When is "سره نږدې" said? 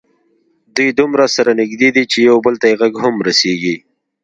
1.35-1.89